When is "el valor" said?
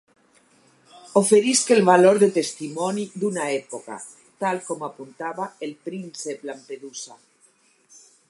1.75-2.19